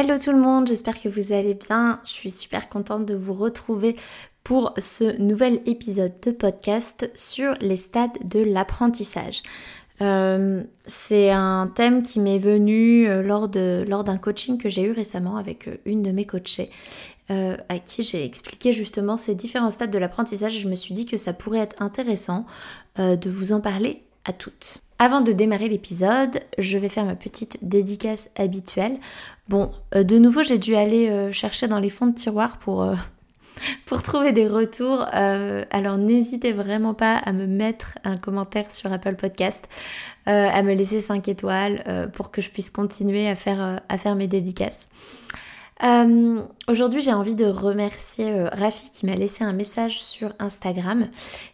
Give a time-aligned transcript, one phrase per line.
[0.00, 1.98] Hello tout le monde, j'espère que vous allez bien.
[2.04, 3.96] Je suis super contente de vous retrouver
[4.44, 9.42] pour ce nouvel épisode de podcast sur les stades de l'apprentissage.
[10.00, 13.50] Euh, c'est un thème qui m'est venu euh, lors,
[13.88, 16.70] lors d'un coaching que j'ai eu récemment avec euh, une de mes coachées.
[17.28, 21.06] à qui j'ai expliqué justement ces différents stades de l'apprentissage et je me suis dit
[21.06, 22.46] que ça pourrait être intéressant
[22.98, 24.80] de vous en parler à toutes.
[25.00, 28.98] Avant de démarrer l'épisode, je vais faire ma petite dédicace habituelle.
[29.48, 32.82] Bon, euh, de nouveau, j'ai dû aller euh, chercher dans les fonds de tiroir pour,
[32.82, 32.96] euh,
[34.02, 35.02] trouver des retours.
[35.12, 39.68] alors n'hésitez vraiment pas à me mettre un commentaire sur Apple Podcast,
[40.26, 44.28] à me laisser 5 étoiles pour que je puisse continuer à faire, à faire mes
[44.28, 44.88] dédicaces.
[45.84, 51.08] Euh, aujourd'hui, j'ai envie de remercier euh, Rafi qui m'a laissé un message sur Instagram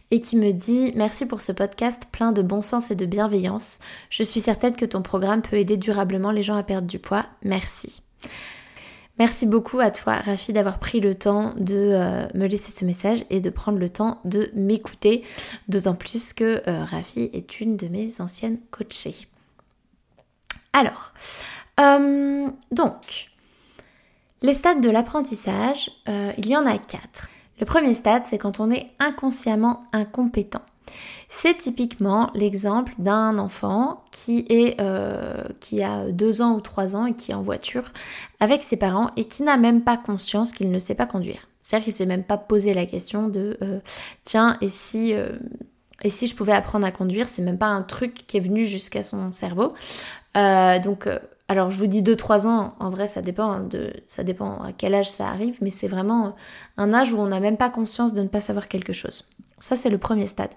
[0.09, 3.79] et qui me dit Merci pour ce podcast plein de bon sens et de bienveillance.
[4.09, 7.25] Je suis certaine que ton programme peut aider durablement les gens à perdre du poids.
[7.43, 8.01] Merci.
[9.19, 13.23] Merci beaucoup à toi, Rafi, d'avoir pris le temps de euh, me laisser ce message
[13.29, 15.23] et de prendre le temps de m'écouter,
[15.69, 19.27] d'autant plus que Rafi est une de mes anciennes coachées.
[20.73, 21.13] Alors,
[22.71, 23.29] donc,
[24.41, 27.29] les stades de l'apprentissage, euh, il y en a quatre.
[27.59, 30.61] Le premier stade, c'est quand on est inconsciemment incompétent.
[31.29, 37.05] C'est typiquement l'exemple d'un enfant qui, est, euh, qui a deux ans ou trois ans
[37.05, 37.91] et qui est en voiture
[38.39, 41.47] avec ses parents et qui n'a même pas conscience qu'il ne sait pas conduire.
[41.61, 43.79] C'est-à-dire qu'il ne s'est même pas posé la question de euh,
[44.23, 45.13] tiens, et si,
[46.03, 47.27] et si je pouvais apprendre à conduire?
[47.27, 49.73] C'est même pas un truc qui est venu jusqu'à son cerveau.
[50.35, 51.09] donc
[51.47, 53.69] alors je vous dis 2-3 ans, en vrai ça dépend, hein,
[54.07, 56.35] ça dépend à quel âge ça arrive, mais c'est vraiment
[56.77, 59.29] un âge où on n'a même pas conscience de ne pas savoir quelque chose.
[59.59, 60.51] Ça c'est le premier stade.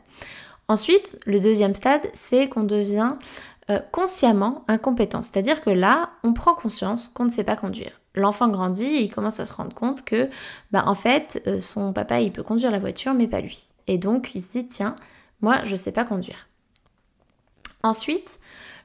[0.68, 3.14] Ensuite, le deuxième stade, c'est qu'on devient
[3.70, 5.22] euh, consciemment incompétent.
[5.22, 8.00] C'est-à-dire que là, on prend conscience qu'on ne sait pas conduire.
[8.14, 10.28] L'enfant grandit et il commence à se rendre compte que,
[10.70, 13.58] bah, en fait, euh, son papa, il peut conduire la voiture, mais pas lui.
[13.86, 14.94] Et donc, il se dit, tiens,
[15.40, 16.48] moi, je ne sais pas conduire.
[17.82, 18.40] Ensuite,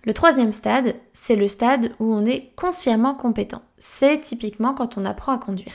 [0.05, 3.61] le troisième stade, c'est le stade où on est consciemment compétent.
[3.77, 5.73] C'est typiquement quand on apprend à conduire.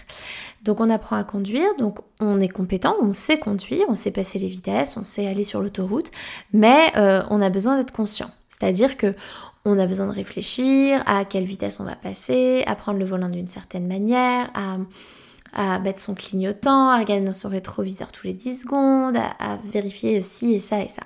[0.63, 4.39] Donc on apprend à conduire, donc on est compétent, on sait conduire, on sait passer
[4.39, 6.11] les vitesses, on sait aller sur l'autoroute,
[6.53, 8.31] mais euh, on a besoin d'être conscient.
[8.51, 9.15] C'est-à-dire que
[9.65, 13.29] on a besoin de réfléchir à quelle vitesse on va passer, à prendre le volant
[13.29, 18.63] d'une certaine manière, à, mettre son clignotant, à regarder dans son rétroviseur tous les 10
[18.63, 21.03] secondes, à, à vérifier ci et ça et ça.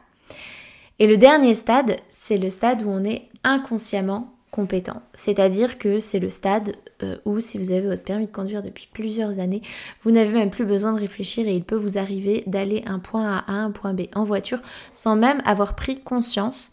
[1.02, 5.02] Et le dernier stade, c'est le stade où on est inconsciemment compétent.
[5.14, 8.88] C'est-à-dire que c'est le stade euh, où si vous avez votre permis de conduire depuis
[8.92, 9.62] plusieurs années,
[10.02, 13.38] vous n'avez même plus besoin de réfléchir et il peut vous arriver d'aller un point
[13.38, 14.60] A à un point B en voiture
[14.92, 16.70] sans même avoir pris conscience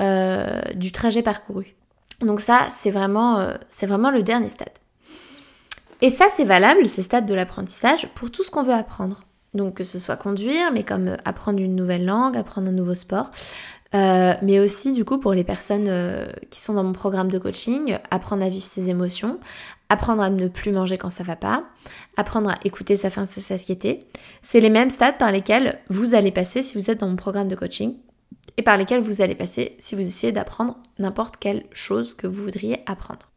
[0.00, 1.76] euh, du trajet parcouru.
[2.20, 4.76] Donc ça, c'est vraiment, euh, c'est vraiment le dernier stade.
[6.00, 9.22] Et ça, c'est valable, ces stades de l'apprentissage, pour tout ce qu'on veut apprendre.
[9.54, 12.94] Donc que ce soit conduire, mais comme euh, apprendre une nouvelle langue, apprendre un nouveau
[12.94, 13.30] sport.
[13.94, 17.38] Euh, mais aussi du coup pour les personnes euh, qui sont dans mon programme de
[17.38, 19.40] coaching, apprendre à vivre ses émotions,
[19.88, 21.64] apprendre à ne plus manger quand ça va pas,
[22.18, 24.06] apprendre à écouter sa faim, sa satiété.
[24.42, 27.48] C'est les mêmes stades par lesquels vous allez passer si vous êtes dans mon programme
[27.48, 27.96] de coaching
[28.58, 32.42] et par lesquels vous allez passer si vous essayez d'apprendre n'importe quelle chose que vous
[32.42, 33.30] voudriez apprendre.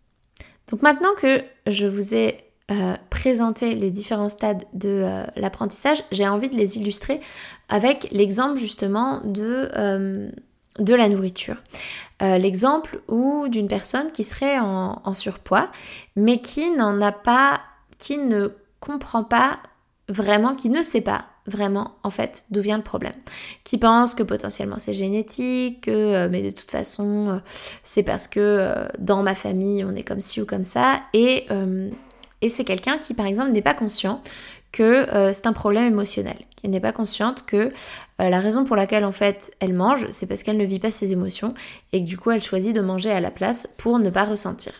[0.69, 6.25] Donc maintenant que je vous ai euh, présenter les différents stades de euh, l'apprentissage, j'ai
[6.25, 7.19] envie de les illustrer
[7.67, 10.29] avec l'exemple justement de, euh,
[10.79, 11.57] de la nourriture.
[12.21, 15.71] L'exemple où d'une personne qui serait en, surpoids,
[16.15, 17.61] mais qui n'en a pas,
[17.97, 19.57] qui ne comprend pas
[20.07, 23.15] vraiment, qui ne sait pas vraiment en fait d'où vient le problème.
[23.63, 27.41] Qui pense que potentiellement c'est génétique, que mais de toute façon
[27.81, 31.01] c'est parce que dans ma famille on est comme ci ou comme ça.
[31.13, 31.47] Et,
[32.41, 34.21] et c'est quelqu'un qui par exemple n'est pas conscient
[34.71, 34.83] que
[35.13, 37.71] euh, c'est un problème émotionnel, qu'elle n'est pas consciente que
[38.21, 40.91] euh, la raison pour laquelle en fait elle mange, c'est parce qu'elle ne vit pas
[40.91, 41.53] ses émotions
[41.91, 44.73] et que du coup elle choisit de manger à la place pour ne pas ressentir.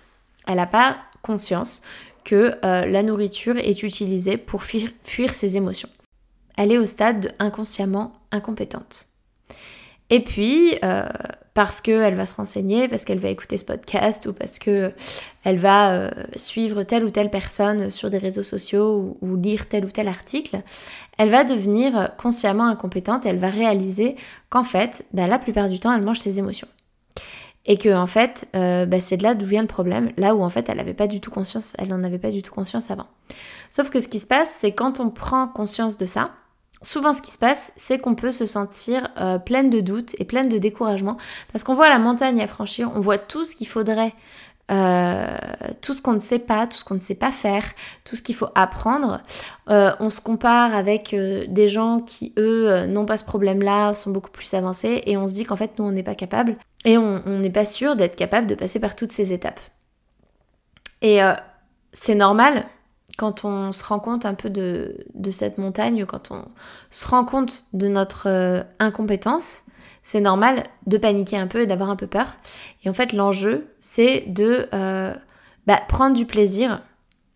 [0.48, 1.82] Elle n'a pas conscience
[2.24, 5.90] que euh, la nourriture est utilisée pour fuir, fuir ses émotions.
[6.58, 9.08] Elle est au stade de inconsciemment incompétente.
[10.10, 10.78] Et puis,
[11.54, 14.94] parce qu'elle va se renseigner, parce qu'elle va écouter ce podcast ou parce qu'elle
[15.46, 19.92] va euh, suivre telle ou telle personne sur des réseaux sociaux ou, lire tel ou
[19.92, 20.62] tel article,
[21.18, 24.16] elle va devenir consciemment incompétente et elle va réaliser
[24.50, 26.68] qu'en fait, bah, la plupart du temps, elle mange ses émotions.
[27.66, 30.42] Et que en fait, euh, bah, c'est de là d'où vient le problème, là où
[30.42, 32.90] en fait elle n'avait pas du tout conscience, elle n'en avait pas du tout conscience
[32.90, 33.08] avant.
[33.70, 36.26] Sauf que ce qui se passe, c'est quand on prend conscience de ça,
[36.82, 40.26] souvent ce qui se passe, c'est qu'on peut se sentir euh, pleine de doutes et
[40.26, 41.18] pleine de découragement
[41.52, 44.14] parce qu'on voit la montagne à franchir, on voit tout ce qu'il faudrait,
[44.72, 45.28] euh,
[45.82, 47.64] tout ce qu'on ne sait pas, tout ce qu'on ne sait pas faire,
[48.04, 49.22] tout ce qu'il faut apprendre.
[49.70, 54.32] Euh, on se compare avec des gens qui, eux, n'ont pas ce problème-là, sont beaucoup
[54.32, 57.22] plus avancés et on se dit qu'en fait, nous, on n'est pas capable et on
[57.40, 59.60] n'est pas sûr d'être capable de passer par toutes ces étapes.
[61.04, 61.20] Et
[61.94, 62.66] c'est normal
[63.18, 66.46] quand on se rend compte un peu de, cette montagne, quand on
[66.90, 69.66] se rend compte de notre euh, incompétence,
[70.02, 72.28] c'est normal de paniquer un peu et d'avoir un peu peur.
[72.84, 75.14] Et en fait, l'enjeu, c'est de euh,
[75.68, 76.82] bah, prendre du plaisir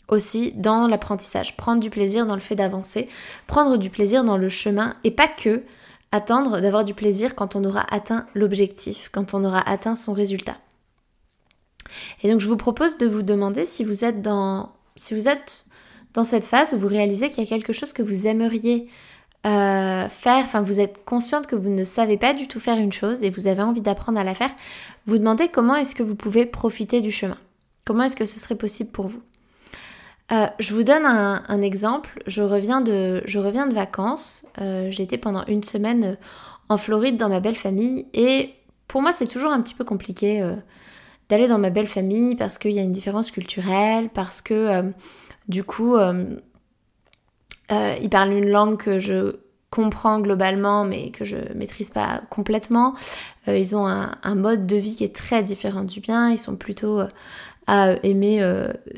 [0.08, 3.10] aussi dans l'apprentissage, prendre du plaisir dans le fait d'avancer,
[3.48, 5.64] prendre du plaisir dans le chemin et pas que
[6.12, 10.58] attendre d'avoir du plaisir quand on aura atteint l'objectif, quand on aura atteint son résultat.
[12.24, 15.66] Et donc je vous propose de vous demander si vous êtes dans si vous êtes
[16.14, 18.88] dans cette phase où vous réalisez qu'il y a quelque chose que vous aimeriez
[19.46, 22.94] euh, faire, enfin vous êtes consciente que vous ne savez pas du tout faire une
[22.94, 24.50] chose et vous avez envie d'apprendre à la faire,
[25.06, 27.38] vous demandez comment est-ce que vous pouvez profiter du chemin.
[27.84, 29.22] Comment est-ce que ce serait possible pour vous?
[30.32, 32.24] Euh, je vous donne un, exemple.
[32.26, 33.22] Je reviens de,
[33.74, 34.48] vacances.
[34.60, 36.18] Euh, été pendant une semaine
[36.70, 38.08] en Floride dans ma belle famille.
[38.16, 38.56] Et
[38.88, 40.42] pour moi, c'est toujours un petit peu compliqué
[41.30, 44.92] d'aller dans ma belle famille parce qu'il y a une différence culturelle, parce que
[45.48, 46.26] du coup, euh,
[47.72, 49.38] euh, ils parlent une langue que je
[49.70, 52.96] comprends globalement mais que je maîtrise pas complètement.
[53.48, 56.32] Euh, ils ont un, mode de vie qui est très différent du bien.
[56.32, 57.02] Ils sont plutôt
[57.68, 58.48] à aimer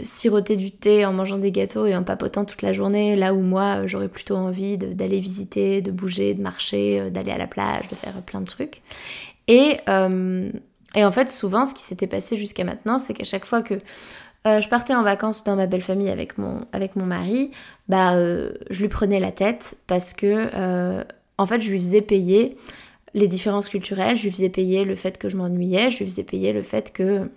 [0.04, 3.40] siroter du thé en mangeant des gâteaux et en papotant toute la journée, là où
[3.40, 7.96] moi j'aurais plutôt envie d'aller visiter, de bouger, de marcher, d'aller à la plage, de
[7.96, 8.82] faire plein de trucs.
[9.48, 9.78] Et,
[10.96, 13.76] et en fait souvent ce qui s'était passé jusqu'à maintenant c'est qu'à chaque fois que
[14.48, 17.52] euh, je partais en vacances dans ma belle famille avec mon, mari,
[17.90, 21.04] bah, euh, je lui prenais la tête parce que, euh,
[21.38, 22.56] en fait, je lui faisais payer
[23.14, 26.24] les différences culturelles, je lui faisais payer le fait que je m'ennuyais, je lui faisais
[26.24, 27.30] payer le fait que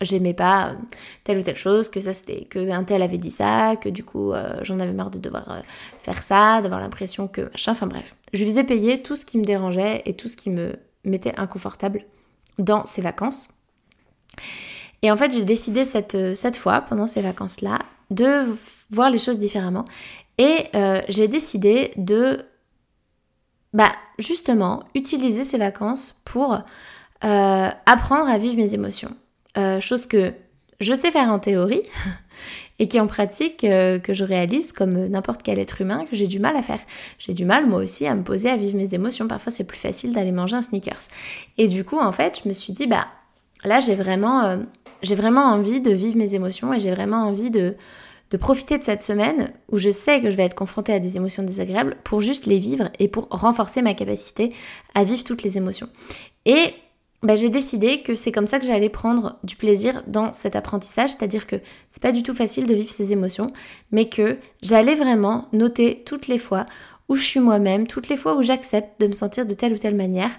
[0.00, 0.76] j'aimais pas
[1.24, 4.04] telle ou telle chose, que ça c'était que un tel avait dit ça, que du
[4.04, 4.32] coup
[4.62, 5.62] j'en avais marre de devoir
[5.98, 8.14] faire ça, d'avoir l'impression que machin, enfin bref.
[8.32, 10.74] Je lui faisais payer tout ce qui me dérangeait et tout ce qui me
[11.04, 12.04] mettait inconfortable
[12.58, 13.50] dans ces vacances.
[15.02, 17.78] Et en fait, j'ai décidé cette, euh, cette fois, pendant ces vacances-là,
[18.10, 18.46] de
[18.90, 19.84] voir les choses différemment.
[20.38, 22.44] Et euh, j'ai décidé de,
[23.72, 26.54] bah, justement, utiliser ces vacances pour
[27.24, 29.14] euh, apprendre à vivre mes émotions.
[29.80, 30.34] chose que
[30.80, 31.82] je sais faire en théorie
[32.78, 36.38] et qui en pratique que je réalise comme n'importe quel être humain que j'ai du
[36.38, 36.80] mal à faire.
[37.18, 39.26] J'ai du mal moi aussi à me poser à vivre mes émotions.
[39.28, 41.08] Parfois c'est plus facile d'aller manger un sneakers.
[41.58, 43.06] Et du coup en fait je me suis dit bah
[43.64, 44.58] là j'ai vraiment
[45.02, 47.76] j'ai vraiment envie de vivre mes émotions et j'ai vraiment envie de,
[48.30, 51.16] de profiter de cette semaine où je sais que je vais être confrontée à des
[51.16, 54.52] émotions désagréables pour juste les vivre et pour renforcer ma capacité
[54.94, 55.88] à vivre toutes les émotions.
[56.44, 56.74] Et
[57.26, 61.10] bah, j'ai décidé que c'est comme ça que j'allais prendre du plaisir dans cet apprentissage,
[61.10, 61.56] c'est-à-dire que
[61.90, 63.48] c'est pas du tout facile de vivre ces émotions,
[63.90, 66.66] mais que j'allais vraiment noter toutes les fois
[67.08, 69.76] où je suis moi-même, toutes les fois où j'accepte de me sentir de telle ou
[69.76, 70.30] telle manière,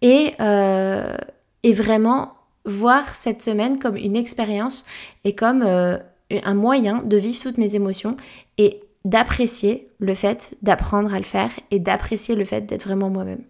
[0.00, 1.14] et, euh,
[1.62, 2.32] vraiment
[2.64, 4.86] voir cette semaine comme une expérience
[5.24, 5.98] et comme euh,
[6.42, 8.16] un moyen de vivre toutes mes émotions
[8.56, 13.42] et d'apprécier le fait d'apprendre à le faire et d'apprécier le fait d'être vraiment moi-même.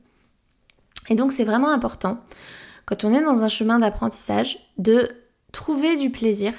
[1.08, 2.18] Et donc c'est vraiment important,
[2.86, 5.08] quand on est dans un chemin d'apprentissage, de
[5.52, 6.52] trouver du plaisir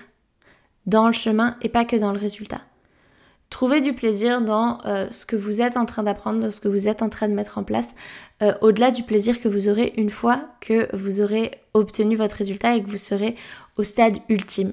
[0.86, 2.62] dans le chemin et pas que dans le résultat.
[3.50, 6.70] Trouvez du plaisir dans euh, ce que vous êtes en train d'apprendre, dans ce que
[6.70, 7.94] vous êtes en train de mettre en place,
[8.42, 12.75] euh, au-delà du plaisir que vous aurez une fois que vous aurez obtenu votre résultat
[12.75, 13.36] et que vous serez
[13.75, 14.72] au stade ultime.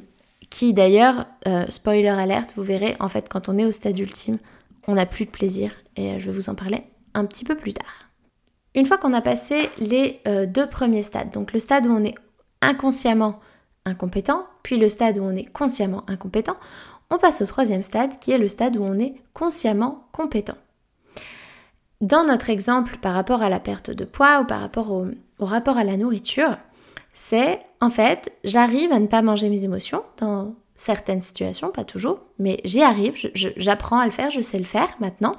[0.49, 4.39] Qui d'ailleurs, euh, spoiler alerte, vous verrez, en fait, quand on est au stade ultime,
[4.87, 7.75] on n'a plus de plaisir et je vais vous en parler un petit peu plus
[7.75, 8.08] tard.
[8.75, 12.05] Une fois qu'on a passé les euh, deux premiers stades, donc le stade où on
[12.05, 12.15] est
[12.61, 13.41] inconsciemment
[13.85, 16.57] incompétent, puis le stade où on est consciemment incompétent,
[17.11, 20.57] on passe au troisième stade qui est le stade où on est consciemment compétent.
[22.01, 25.07] Dans notre exemple par rapport à la perte de poids ou par rapport au,
[25.41, 26.57] rapport à la nourriture,
[27.13, 32.21] c'est en fait j'arrive à ne pas manger mes émotions dans certaines situations, pas toujours,
[32.39, 35.35] mais j'y arrive, j'apprends à le faire, je sais le faire maintenant,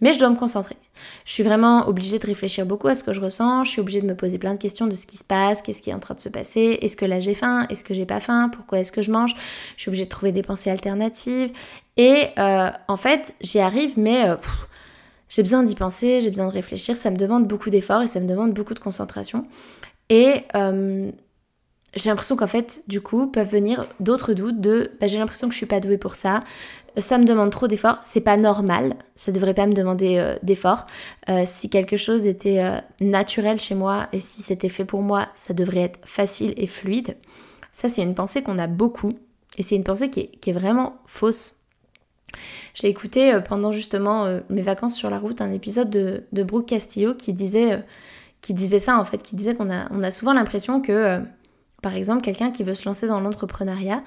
[0.00, 0.76] mais je dois me concentrer.
[1.24, 4.00] Je suis vraiment obligée de réfléchir beaucoup à ce que je ressens, je suis obligée
[4.00, 5.98] de me poser plein de questions de ce qui se passe, qu'est-ce qui est en
[5.98, 8.78] train de se passer, est-ce que là j'ai faim, est-ce que j'ai pas faim, pourquoi
[8.78, 9.34] est-ce que je mange,
[9.76, 11.50] je suis obligée de trouver des pensées alternatives,
[11.96, 14.36] et euh, en fait j'y arrive, mais euh,
[15.28, 18.20] j'ai besoin d'y penser, j'ai besoin de réfléchir, ça me demande beaucoup d'efforts et ça
[18.20, 19.44] me demande beaucoup de concentration.
[20.08, 21.10] Et euh,
[21.96, 25.52] j'ai l'impression qu'en fait, du coup, peuvent venir d'autres doutes de bah, j'ai l'impression que
[25.52, 26.40] je suis pas douée pour ça,
[26.96, 30.86] ça me demande trop d'efforts, c'est pas normal, ça devrait pas me demander euh, d'efforts.
[31.28, 35.28] Euh, si quelque chose était euh, naturel chez moi et si c'était fait pour moi,
[35.34, 37.16] ça devrait être facile et fluide.
[37.72, 39.12] Ça, c'est une pensée qu'on a beaucoup
[39.58, 41.56] et c'est une pensée qui est, vraiment fausse.
[42.74, 47.14] J'ai écouté pendant justement mes vacances sur la route un épisode de, de Brooke Castillo
[47.14, 47.84] qui disait,
[48.40, 51.20] qui disait ça en fait, qui disait qu'on a, on a souvent l'impression que
[51.84, 54.02] par exemple, quelqu'un qui veut se lancer dans l'entrepreneuriat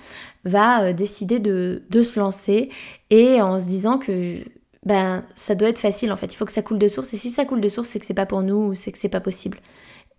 [0.46, 2.69] va euh, décider de, se lancer
[3.12, 4.39] et en se disant que
[4.84, 7.17] ben ça doit être facile en fait, il faut que ça coule de source et
[7.17, 9.10] si ça coule de source, c'est que c'est pas pour nous ou c'est que c'est
[9.10, 9.60] pas possible.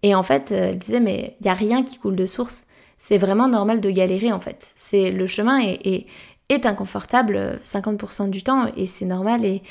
[0.04, 2.68] Et en fait, euh, elle disait mais il y a rien qui coule de source.
[2.96, 4.72] C'est vraiment normal de galérer en fait.
[4.76, 6.06] C'est le chemin est,
[6.48, 9.62] est, inconfortable 50% euh, du temps et c'est normal et,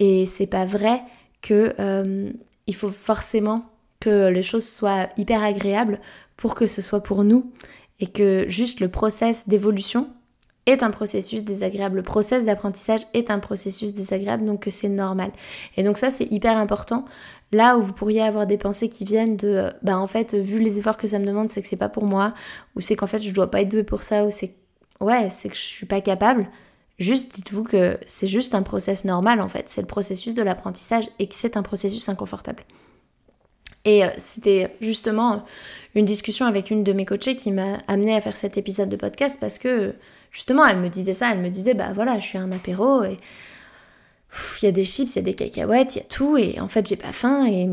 [0.00, 1.00] et c'est pas vrai
[1.42, 1.76] que
[2.66, 3.66] il faut forcément
[4.00, 6.00] que les choses soient hyper agréables
[6.36, 7.50] pour que ce soit pour nous
[8.00, 10.08] et que juste le process d'évolution
[10.66, 11.96] est un processus désagréable.
[11.96, 15.30] Le process d'apprentissage est un processus désagréable, donc que c'est normal.
[15.76, 17.04] Et donc ça, c'est hyper important.
[17.52, 20.78] Là où vous pourriez avoir des pensées qui viennent de, bah en fait, vu les
[20.78, 22.34] efforts que ça me demande, c'est que c'est pas pour moi,
[22.74, 24.56] ou c'est qu'en fait, je dois pas être douée pour ça, ou c'est,
[25.00, 26.48] ouais, c'est que je suis pas capable.
[26.98, 31.04] Juste dites-vous que c'est juste un process normal en fait, c'est le processus de l'apprentissage
[31.18, 32.64] et que c'est un processus inconfortable.
[33.86, 35.44] Et euh, c'était justement
[35.94, 38.96] une discussion avec une de mes coachées qui m'a amené à faire cet épisode de
[38.96, 39.94] podcast parce que
[40.30, 43.16] justement elle me disait ça, elle me disait bah voilà je suis un apéro et
[44.60, 46.60] il y a des chips, il y a des cacahuètes, il y a tout et
[46.60, 47.68] en fait j'ai pas faim et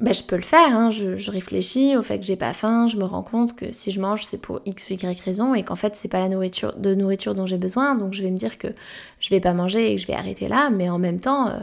[0.00, 0.90] bah, je peux le faire, hein.
[0.90, 4.00] je, réfléchis au fait que j'ai pas faim, je me rends compte que si je
[4.00, 6.94] mange c'est pour x ou y raison et qu'en fait c'est pas la nourriture de
[6.94, 7.94] nourriture dont j'ai besoin.
[7.94, 8.68] Donc je vais me dire que
[9.18, 10.68] je vais pas manger et que je vais arrêter là.
[10.70, 11.60] Mais en même temps euh,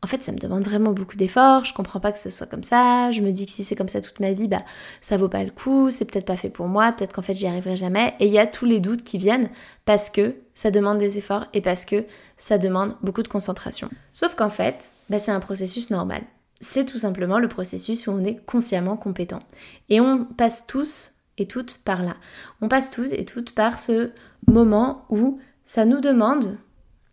[0.00, 2.62] en fait, ça me demande vraiment beaucoup d'efforts, je comprends pas que ce soit comme
[2.62, 4.62] ça, je me dis que si c'est comme ça toute ma vie, bah
[5.00, 7.48] ça vaut pas le coup, c'est peut-être pas fait pour moi, peut-être qu'en fait j'y
[7.48, 8.14] arriverai jamais.
[8.20, 9.50] Et il y a tous les doutes qui viennent
[9.84, 12.04] parce que ça demande des efforts et parce que
[12.36, 13.90] ça demande beaucoup de concentration.
[14.12, 16.22] Sauf qu'en fait, bah, c'est un processus normal.
[16.60, 19.40] C'est tout simplement le processus où on est consciemment compétent.
[19.88, 22.14] Et on passe tous et toutes par là.
[22.60, 24.10] On passe tous et toutes par ce
[24.46, 26.56] moment où ça nous demande,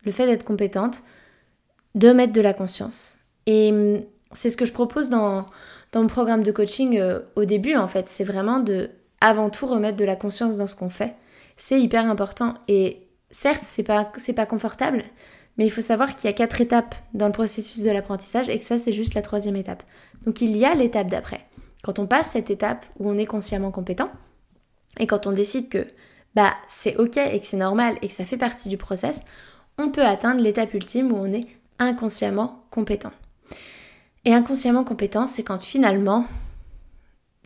[0.04, 1.02] le fait d'être compétente,
[1.96, 3.18] de mettre de la conscience.
[3.46, 5.46] Et hum, c'est ce que je propose dans,
[5.94, 8.08] mon programme de coaching euh, au début, en fait.
[8.08, 11.14] C'est vraiment de, avant tout, remettre de la conscience dans ce qu'on fait.
[11.56, 12.54] C'est hyper important.
[12.68, 15.04] Et certes, c'est pas, pas confortable,
[15.56, 18.58] mais il faut savoir qu'il y a quatre étapes dans le processus de l'apprentissage et
[18.58, 19.82] que ça, c'est juste la troisième étape.
[20.26, 21.40] Donc il y a l'étape d'après.
[21.82, 24.10] Quand on passe cette étape où on est consciemment compétent,
[24.98, 25.86] et quand on décide que
[26.34, 29.22] bah c'est ok et que c'est normal et que ça fait partie du process,
[29.78, 31.46] on peut atteindre l'étape ultime où on est
[31.78, 33.12] inconsciemment compétent.
[34.24, 36.26] Et inconsciemment compétent, c'est quand finalement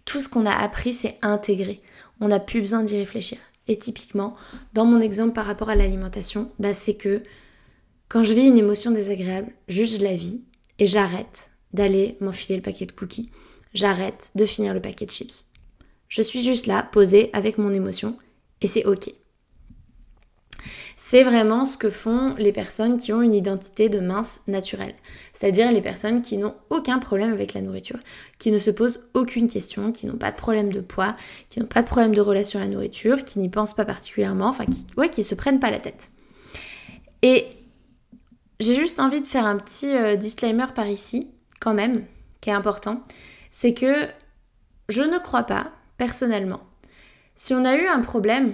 [0.04, 1.82] tout ce qu'on a appris, c'est intégré.
[2.20, 3.38] On n'a plus besoin d'y réfléchir.
[3.68, 4.34] Et typiquement,
[4.72, 7.22] dans mon exemple par rapport à l'alimentation, bah c'est que
[8.08, 10.42] quand je vis une émotion désagréable, juste je la vis
[10.78, 13.30] et j'arrête d'aller m'enfiler le paquet de cookies.
[13.72, 15.44] J'arrête de finir le paquet de chips.
[16.08, 18.18] Je suis juste là, posée avec mon émotion
[18.62, 19.14] et c'est ok.
[21.02, 24.94] C'est vraiment ce que font les personnes qui ont une identité de mince naturelle,
[25.32, 27.98] c'est-à-dire les personnes qui n'ont aucun problème avec la nourriture,
[28.38, 31.16] qui ne se posent aucune question, qui n'ont pas de problème de poids,
[31.48, 34.48] qui n'ont pas de problème de relation à la nourriture, qui n'y pensent pas particulièrement,
[34.48, 36.10] enfin qui, ouais, se prennent pas la tête.
[37.22, 37.46] Et
[38.60, 41.30] j'ai juste envie de faire un petit euh, disclaimer par ici,
[41.60, 42.04] quand même,
[42.42, 43.00] qui est important,
[43.50, 44.06] c'est que
[44.90, 46.60] je ne crois pas, personnellement,
[47.36, 48.52] si on a eu un problème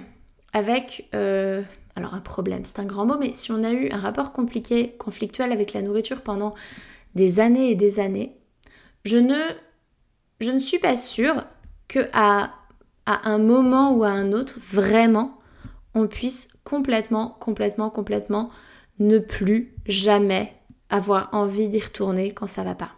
[0.53, 1.61] avec euh,
[1.97, 4.95] alors un problème, c'est un grand mot, mais si on a eu un rapport compliqué,
[4.99, 6.53] conflictuel avec la nourriture pendant
[7.15, 8.37] des années et des années,
[9.03, 11.43] je ne, suis pas sûre
[11.87, 12.51] que à,
[13.07, 15.39] à un moment ou à un autre, vraiment,
[15.95, 18.51] on puisse complètement, complètement, complètement
[18.99, 20.53] ne plus jamais
[20.91, 22.91] avoir envie d'y retourner quand ça va pas.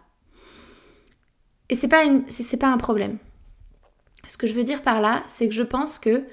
[1.70, 2.04] Et c'est pas,
[2.60, 3.16] pas un problème.
[4.28, 6.26] Ce que je veux dire par là, c'est que je pense que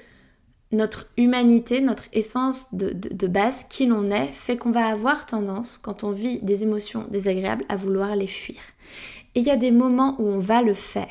[0.70, 5.78] notre humanité, notre essence de, de base, qui l'on est, fait qu'on va avoir tendance,
[5.78, 8.60] quand on vit des émotions désagréables, à vouloir les fuir.
[9.34, 11.08] Et il y a des moments où on va le faire.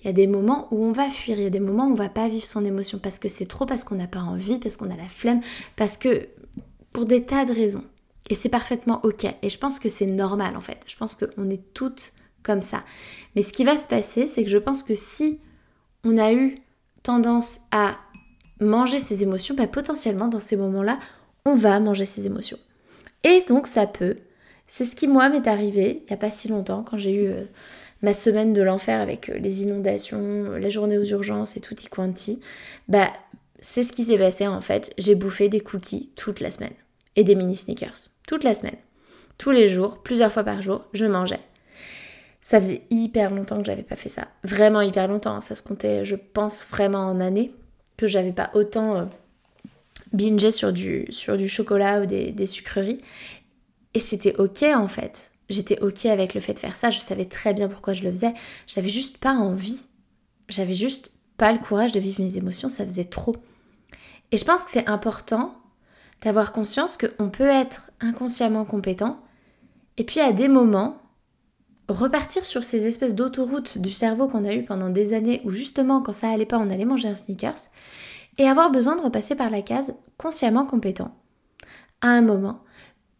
[0.00, 1.92] Il y a des moments où on va fuir, il y a des moments où
[1.92, 4.58] on va pas vivre son émotion parce que c'est trop, parce qu'on n'a pas envie,
[4.58, 5.40] parce qu'on a la flemme,
[5.76, 6.28] parce que
[6.92, 7.84] pour des tas de raisons.
[8.30, 9.26] Et c'est parfaitement ok.
[9.42, 10.80] Et je pense que c'est normal en fait.
[10.86, 12.82] Je pense qu'on est toutes comme ça.
[13.36, 15.40] Mais ce qui va se passer, c'est que je pense que si
[16.04, 16.54] on a eu
[17.02, 17.98] tendance à
[18.60, 20.98] manger ses émotions, bah potentiellement dans ces moments-là,
[21.44, 22.58] on va manger ses émotions.
[23.24, 24.16] Et donc ça peut.
[24.66, 27.26] C'est ce qui moi m'est arrivé il n'y a pas si longtemps quand j'ai eu
[27.28, 27.44] euh,
[28.02, 32.40] ma semaine de l'enfer avec euh, les inondations, la journée aux urgences et tutti quanti,
[32.88, 33.10] bah
[33.58, 34.92] c'est ce qui s'est passé en fait.
[34.98, 36.74] J'ai bouffé des cookies toute la semaine
[37.16, 38.76] et des mini sneakers toute la semaine.
[39.38, 41.40] Tous les jours, plusieurs fois par jour, je mangeais.
[42.40, 44.28] Ça faisait hyper longtemps que j'avais pas fait ça.
[44.44, 45.34] Vraiment hyper longtemps.
[45.34, 45.40] Hein.
[45.40, 47.52] Ça se comptait, je pense, vraiment en années.
[48.00, 49.04] Que j'avais pas autant euh,
[50.14, 52.96] bingé sur du, sur du chocolat ou des, des sucreries.
[53.92, 55.32] Et c'était ok en fait.
[55.50, 58.10] J'étais ok avec le fait de faire ça, je savais très bien pourquoi je le
[58.10, 58.32] faisais,
[58.66, 59.84] j'avais juste pas envie,
[60.48, 63.36] j'avais juste pas le courage de vivre mes émotions, ça faisait trop.
[64.32, 65.54] Et je pense que c'est important
[66.22, 69.20] d'avoir conscience qu'on peut être inconsciemment compétent.
[69.96, 70.99] Et puis à des moments
[71.92, 76.02] repartir sur ces espèces d'autoroutes du cerveau qu'on a eu pendant des années où justement
[76.02, 77.68] quand ça allait pas on allait manger un sneakers
[78.38, 81.14] et avoir besoin de repasser par la case consciemment compétent
[82.00, 82.62] à un moment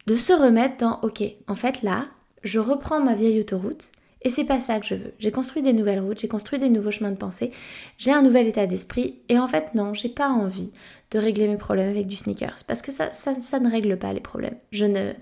[0.07, 2.05] de se remettre dans ok en fait là
[2.43, 5.15] je reprends ma vieille autoroute et c'est pas ça que je veux.
[5.19, 7.53] J'ai construit des nouvelles routes, j'ai construit des nouveaux chemins de pensée,
[7.97, 10.73] j'ai un nouvel état d'esprit et en fait non, j'ai pas envie
[11.11, 13.09] de régler mes problèmes avec du sneakers parce que ça,
[13.61, 14.57] ne règle pas les problèmes.
[14.71, 15.15] Je ne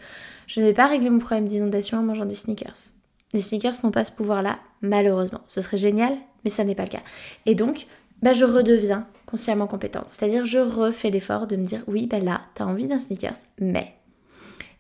[0.57, 2.98] vais pas régler mon problème d'inondation en mangeant des sneakers.
[3.33, 5.41] Les sneakers n'ont pas ce pouvoir-là, malheureusement.
[5.47, 7.03] Ce serait génial, mais ça n'est pas le cas.
[7.47, 7.87] Et donc,
[8.23, 10.09] bah, je redeviens consciemment compétente.
[10.09, 13.37] C'est-à-dire, je refais l'effort de me dire, oui, ben là, tu as envie d'un sneakers,
[13.61, 13.95] mais.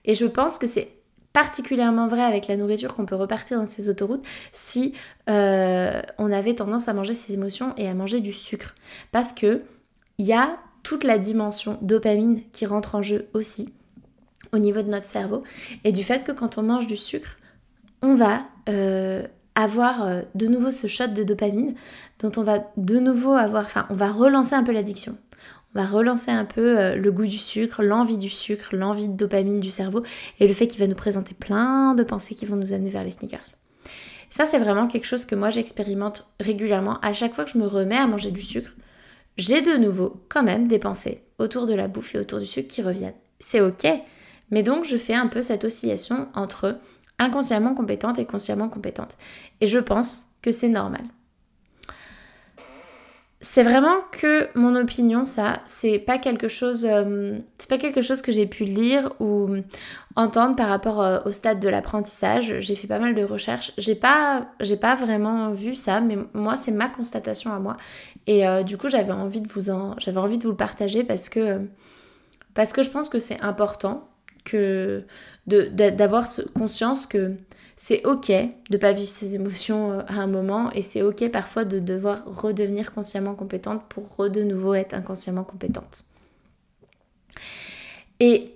[0.05, 0.99] Et je pense que c'est
[1.33, 4.94] particulièrement vrai avec la nourriture qu'on peut repartir dans ces autoroutes si
[5.29, 8.75] euh, on avait tendance à manger ses émotions et à manger du sucre.
[9.12, 9.62] Parce que
[10.16, 13.72] il y a toute la dimension dopamine qui rentre en jeu aussi
[14.53, 15.44] au niveau de notre cerveau
[15.85, 17.37] et du fait que quand on mange du sucre,
[18.02, 21.74] on va euh, avoir euh, de nouveau ce shot de dopamine
[22.20, 25.16] dont on va de nouveau avoir, enfin on va relancer un peu l'addiction
[25.74, 29.16] on va relancer un peu euh, le goût du sucre, l'envie du sucre, l'envie de
[29.16, 30.02] dopamine du cerveau
[30.40, 33.04] et le fait qu'il va nous présenter plein de pensées qui vont nous amener vers
[33.04, 33.56] les sneakers.
[34.30, 36.98] Ça, c'est vraiment quelque chose que moi j'expérimente régulièrement.
[37.00, 38.70] À chaque fois que je me remets à manger du sucre,
[39.37, 42.68] j'ai de nouveau quand même des pensées autour de la bouffe et autour du sucre
[42.68, 43.14] qui reviennent.
[43.38, 43.87] C'est ok,
[44.50, 46.78] mais donc je fais un peu cette oscillation entre
[47.18, 49.16] inconsciemment compétente et consciemment compétente.
[49.61, 51.04] Et je pense que c'est normal
[53.40, 55.61] c'est vraiment que mon opinion, ça.
[55.64, 59.48] C'est pas quelque chose, euh, c'est pas quelque chose que j'ai pu lire ou
[60.16, 62.59] entendre par rapport euh, au stade de l'apprentissage.
[62.59, 63.72] J'ai fait pas mal de recherches.
[63.78, 64.48] J'ai pas,
[64.81, 67.76] pas vraiment vu ça, mais moi, c'est ma constatation à moi.
[68.26, 71.04] Et euh, du coup, j'avais envie de vous en, j'avais envie de vous le partager
[71.04, 71.61] parce que,
[72.54, 74.09] parce que je pense que c'est important
[74.44, 75.04] que
[75.48, 77.34] d'avoir conscience que
[77.76, 78.32] c'est ok
[78.70, 82.24] de pas vivre ses émotions euh, à un moment et c'est ok parfois de devoir
[82.26, 86.02] redevenir consciemment compétente pour de nouveau être inconsciemment compétente.
[88.18, 88.52] Et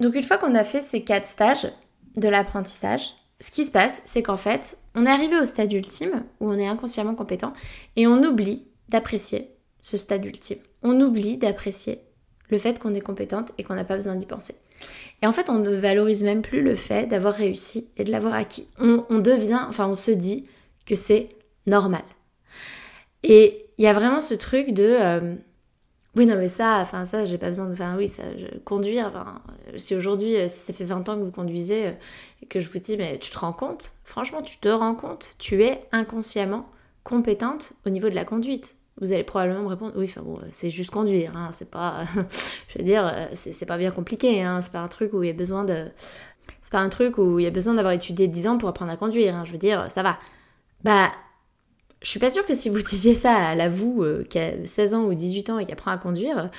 [0.00, 1.68] donc une fois qu'on a fait ces quatre stages
[2.16, 6.24] de l'apprentissage, ce qui se passe, c'est qu'en fait, on est arrivé au stade ultime
[6.40, 7.52] où on est inconsciemment compétent
[7.96, 10.58] et on oublie d'apprécier ce stade ultime.
[10.82, 12.00] On oublie d'apprécier
[12.48, 14.54] le fait qu'on est compétente et qu'on n'a pas besoin d'y penser.
[15.22, 18.34] Et en fait, on ne valorise même plus le fait d'avoir réussi et de l'avoir
[18.34, 18.68] acquis.
[18.78, 20.46] On, devient, enfin, on se dit
[20.86, 21.28] que c'est
[21.66, 22.04] normal.
[23.22, 25.34] Et il y a vraiment ce truc de euh,
[26.14, 28.22] oui non mais ça enfin ça j'ai pas besoin de enfin oui ça
[28.64, 29.42] conduire enfin
[29.78, 31.92] si aujourd'hui euh, si ça fait 20 ans que vous conduisez euh,
[32.42, 33.92] et que je vous dis mais tu te rends compte?
[34.04, 35.34] Franchement tu te rends compte?
[35.38, 36.68] Tu es inconsciemment
[37.02, 40.90] compétente au niveau de la conduite vous allez probablement me répondre oui, bon, c'est juste
[40.90, 42.04] conduire, hein, c'est pas,
[42.68, 45.30] je veux dire, c'est pas bien compliqué, hein, c'est pas un truc où il y
[45.30, 45.86] a besoin de,
[46.62, 48.92] c'est pas un truc où il y a besoin d'avoir étudié 10 ans pour apprendre
[48.92, 50.18] à conduire, hein, je veux dire, ça va.
[50.84, 51.12] Bah,
[52.04, 54.52] je suis pas sûre que si vous disiez ça à la vous euh, qui a
[54.64, 56.50] 16 ans ou 18 ans et qui apprend à conduire,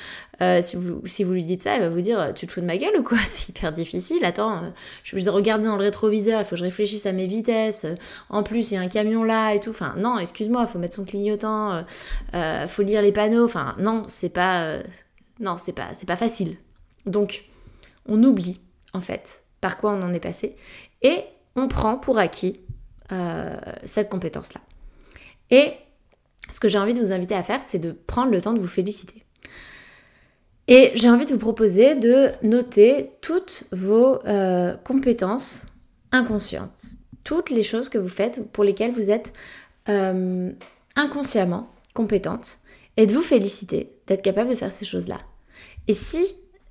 [0.41, 2.61] euh, si, vous, si vous lui dites ça, elle va vous dire Tu te fous
[2.61, 3.17] de ma gueule ou quoi?
[3.25, 4.25] C'est hyper difficile.
[4.25, 4.69] Attends, euh,
[5.03, 7.27] je suis obligée de regarder dans le rétroviseur, il faut que je réfléchisse à mes
[7.27, 7.85] vitesses.
[8.29, 9.69] en plus, il y a un camion là et tout.
[9.69, 11.83] Enfin, non, excuse-moi, il faut mettre son clignotant,
[12.33, 13.45] il faut lire les panneaux.
[13.45, 14.79] Enfin, non, c'est pas.
[15.39, 16.57] non, c'est pas, pas facile.
[17.05, 17.45] Donc,
[18.07, 18.61] on oublie,
[18.93, 20.55] en fait, par quoi on en est passé,
[21.01, 21.23] et
[21.55, 22.59] on prend pour acquis
[23.11, 24.61] euh, cette compétence-là.
[25.51, 25.73] Et
[26.49, 28.59] ce que j'ai envie de vous inviter à faire, c'est de prendre le temps de
[28.59, 29.23] vous féliciter.
[30.67, 35.67] Et j'ai envie de vous proposer de noter toutes vos euh, compétences
[36.11, 36.81] inconscientes,
[37.23, 39.33] toutes les choses que vous faites pour lesquelles vous êtes
[39.89, 40.51] euh,
[40.95, 42.59] inconsciemment compétente,
[42.97, 45.19] et de vous féliciter d'être capable de faire ces choses-là.
[45.87, 46.25] Et si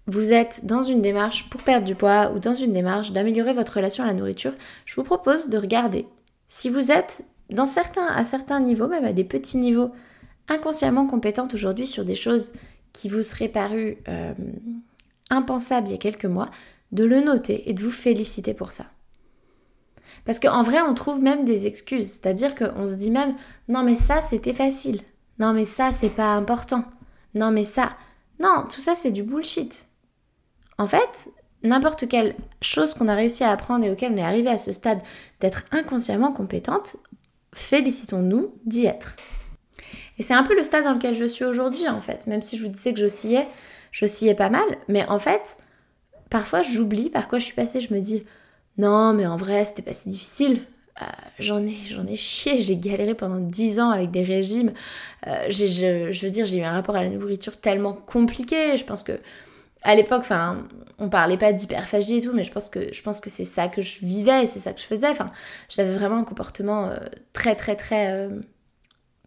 [0.06, 3.76] vous êtes dans une démarche pour perdre du poids ou dans une démarche d'améliorer votre
[3.76, 4.52] relation à la nourriture,
[4.84, 6.06] je vous propose de regarder
[6.46, 9.90] si vous êtes dans certains, à certains niveaux, même à des petits niveaux,
[10.48, 12.52] inconsciemment compétente aujourd'hui sur des choses
[12.92, 14.34] qui vous seraient parues euh,
[15.30, 16.50] impensables il y a quelques mois,
[16.92, 18.86] de le noter et de vous féliciter pour ça.
[20.24, 22.06] Parce qu'en vrai, on trouve même des excuses.
[22.06, 23.34] C'est-à-dire qu'on se dit même,
[23.68, 25.00] non mais ça, c'était facile.
[25.38, 26.84] Non mais ça, c'est pas important.
[27.34, 27.96] Non mais ça.
[28.40, 29.88] Non, tout ça, c'est du bullshit.
[30.78, 31.30] En fait,
[31.62, 34.72] n'importe quelle chose qu'on a réussi à apprendre et auquel on est arrivé à ce
[34.72, 35.02] stade
[35.40, 36.96] d'être inconsciemment compétente,
[37.54, 39.16] félicitons-nous d'y être.
[40.18, 42.56] Et c'est un peu le stade dans lequel je suis aujourd'hui en fait, même si
[42.56, 43.48] je vous disais que j'oscillais,
[43.90, 45.58] j'oscillais pas mal, mais en fait,
[46.30, 48.24] parfois j'oublie par quoi je suis passée, je me dis
[48.78, 50.60] non mais en vrai c'était pas si difficile,
[51.02, 51.06] euh,
[51.40, 54.72] j'en ai, j'en ai chié, j'ai galéré pendant 10 ans avec des régimes.
[55.26, 55.66] Euh, je,
[56.12, 58.76] je, veux dire, j'ai eu un rapport à la nourriture tellement compliqué.
[58.76, 59.18] Je pense que
[59.84, 60.66] à l'époque, enfin,
[60.98, 63.68] on parlait pas d'hyperphagie et tout, mais je pense que je pense que c'est ça
[63.68, 65.08] que je vivais c'est ça que je faisais.
[65.08, 65.30] Enfin,
[65.68, 66.96] j'avais vraiment un comportement euh,
[67.32, 68.40] très très très euh,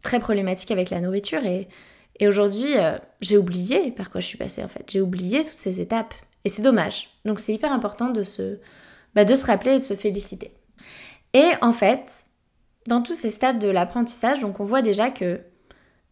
[0.03, 1.67] très problématique avec la nourriture et,
[2.19, 4.83] et aujourd'hui, euh, j'ai oublié par quoi je suis passée en fait.
[4.89, 7.09] J'ai oublié toutes ces étapes et c'est dommage.
[7.25, 8.59] Donc c'est hyper important de se
[9.13, 10.51] bah, de se rappeler et de se féliciter.
[11.33, 12.25] Et en fait,
[12.87, 15.41] dans tous ces stades de l'apprentissage, donc on voit déjà que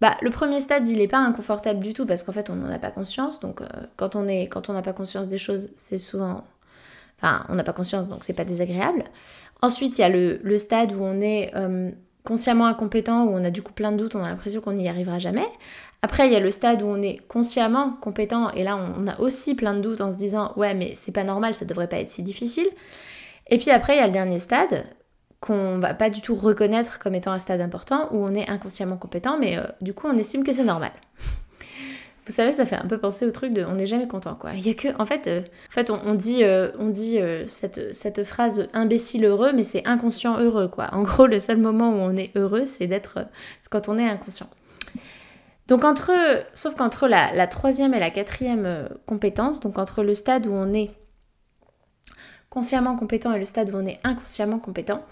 [0.02, 2.70] bah, le premier stade, il n'est pas inconfortable du tout parce qu'en fait, on n'en
[2.70, 3.40] a pas conscience.
[3.40, 6.44] Donc, euh, quand on est, quand on n'a pas conscience des choses, c'est souvent,
[7.18, 9.06] enfin, on n'a pas conscience, donc c'est pas désagréable.
[9.62, 11.92] Ensuite, il y a le, stade où on est euh,
[12.26, 14.90] consciemment incompétent, où on a du coup plein de doutes, on a l'impression qu'on n'y
[14.90, 15.48] arrivera jamais.
[16.02, 19.20] Après, il y a le stade où on est consciemment compétent et là, on a
[19.20, 21.98] aussi plein de doutes en se disant ouais, mais c'est pas normal, ça devrait pas
[21.98, 22.68] être si difficile.
[23.48, 24.84] Et puis après, il y a le dernier stade
[25.46, 28.98] qu'on va pas du tout reconnaître comme étant un stade important où on est inconsciemment
[28.98, 30.92] compétent, mais euh, du coup on estime que c'est normal.
[32.26, 34.52] Vous savez, ça fait un peu penser au truc de on n'est jamais content quoi.
[34.56, 36.44] Il y a que en fait, euh, en fait on, dit,
[36.80, 40.90] on dit euh, cette, cette, phrase imbécile heureux, mais c'est inconscient heureux quoi.
[40.94, 43.28] En gros, le seul moment où on est heureux, c'est d'être
[43.70, 44.50] quand on est inconscient.
[45.68, 46.12] Donc entre,
[46.56, 50.74] sauf qu'entre la, la, troisième et la quatrième compétence, donc entre le stade où on
[50.74, 50.92] est
[52.56, 55.04] consciemment compétent et le stade où on est inconsciemment compétent,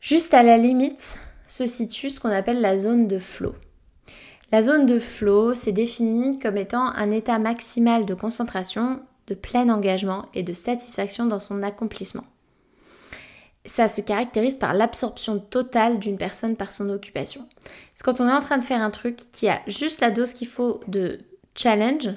[0.00, 3.54] juste à la limite se situe ce qu'on appelle la zone de flow.
[4.50, 9.68] La zone de flow, c'est défini comme étant un état maximal de concentration, de plein
[9.68, 12.24] engagement et de satisfaction dans son accomplissement.
[13.66, 17.46] Ça se caractérise par l'absorption totale d'une personne par son occupation.
[17.94, 20.32] C'est quand on est en train de faire un truc qui a juste la dose
[20.32, 21.20] qu'il faut de
[21.54, 22.08] challenge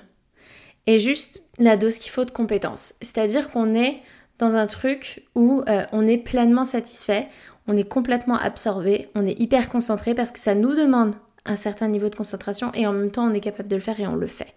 [0.87, 2.93] et juste la dose qu'il faut de compétence.
[3.01, 4.01] C'est-à-dire qu'on est
[4.39, 7.27] dans un truc où euh, on est pleinement satisfait,
[7.67, 11.15] on est complètement absorbé, on est hyper concentré parce que ça nous demande
[11.45, 13.99] un certain niveau de concentration et en même temps on est capable de le faire
[13.99, 14.53] et on le fait.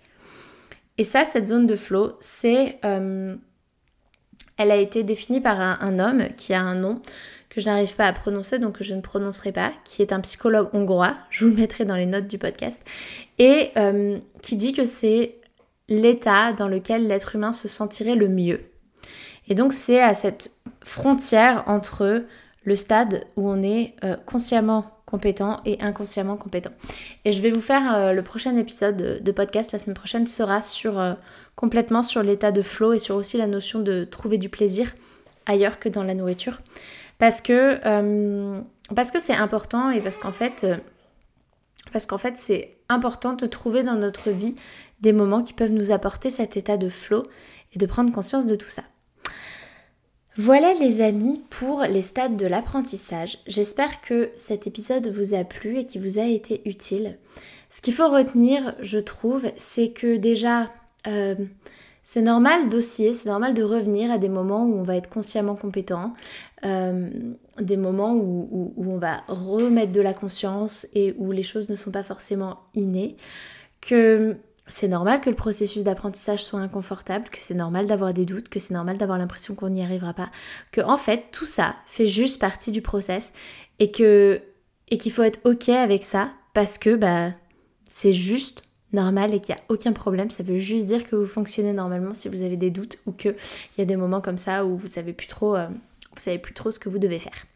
[0.99, 2.79] Et ça, cette zone de flow, c'est...
[2.85, 3.37] Euh,
[4.59, 7.03] elle a été définie par un, homme qui a un nom
[7.51, 10.21] que je n'arrive pas à prononcer, donc que je ne prononcerai pas, qui est un
[10.21, 12.83] psychologue hongrois, je vous le mettrai dans les notes du podcast,
[13.39, 15.37] et euh, qui dit que c'est
[15.89, 18.61] l'état dans lequel l'être humain se sentirait le mieux.
[19.49, 22.25] Et donc c'est à cette frontière entre
[22.65, 26.73] le stade où on est euh, consciemment compétent et inconsciemment compétent.
[27.25, 30.63] Et je vais vous faire euh, le prochain épisode de, podcast la semaine prochaine sera
[30.63, 31.15] sur euh,
[31.55, 34.95] complètement sur l'état de flow et sur aussi la notion de trouver du plaisir
[35.47, 36.61] ailleurs que dans la nourriture
[37.19, 37.79] parce que
[38.95, 40.67] parce que c'est important et parce qu'en fait
[41.93, 44.57] parce qu'en fait c'est important de trouver dans notre vie
[45.01, 47.23] des moments qui peuvent nous apporter cet état de flow
[47.73, 48.83] et de prendre conscience de tout ça.
[50.39, 53.39] Voilà les amis pour les stades de l'apprentissage.
[53.47, 57.17] J'espère que cet épisode vous a plu et qu'il vous a été utile.
[57.71, 60.71] Ce qu'il faut retenir, je trouve, c'est que déjà,
[61.07, 61.37] euh,
[62.03, 65.57] c'est normal d'osciller, c'est normal de revenir à des moments où on va être consciemment
[65.57, 66.13] compétent,
[66.67, 67.09] euh,
[67.59, 71.91] des moments où, on va remettre de la conscience et où les choses ne sont
[71.91, 73.17] pas forcément innées,
[74.67, 78.59] c'est normal que le processus d'apprentissage soit inconfortable, que c'est normal d'avoir des doutes, que
[78.59, 80.31] c'est normal d'avoir l'impression qu'on n'y arrivera pas,
[80.73, 83.33] que en fait tout ça fait juste partie du process
[83.79, 84.41] et que
[84.91, 87.33] et qu'il faut être ok avec ça parce que bah
[87.89, 90.31] c'est juste normal et qu'il n'y a aucun problème.
[90.31, 93.37] Ça veut juste dire que vous fonctionnez normalement si vous avez des doutes ou qu'il
[93.79, 96.55] y a des moments comme ça où vous savez plus trop, euh, vous savez plus
[96.55, 97.47] trop ce que vous devez faire.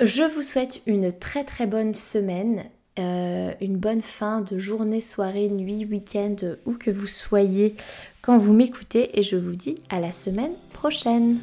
[0.00, 2.64] Je vous souhaite une très très bonne semaine,
[3.00, 6.36] euh, une bonne fin de journée, soirée, nuit, week-end,
[6.66, 7.74] où que vous soyez
[8.22, 11.38] quand vous m'écoutez et je vous dis à la semaine prochaine.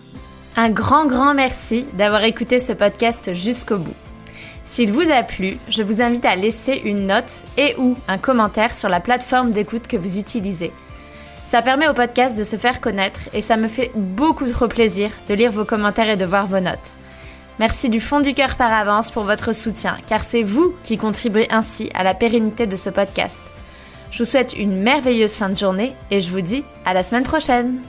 [0.56, 3.96] Un grand grand merci d'avoir écouté ce podcast jusqu'au bout.
[4.66, 8.76] S'il vous a plu, je vous invite à laisser une note et ou un commentaire
[8.76, 10.72] sur la plateforme d'écoute que vous utilisez.
[11.46, 15.10] Ça permet au podcast de se faire connaître et ça me fait beaucoup trop plaisir
[15.30, 16.98] de lire vos commentaires et de voir vos notes.
[17.60, 21.48] Merci du fond du cœur par avance pour votre soutien, car c'est vous qui contribuez
[21.52, 23.42] ainsi à la pérennité de ce podcast.
[24.12, 27.24] Je vous souhaite une merveilleuse fin de journée et je vous dis à la semaine
[27.24, 27.82] prochaine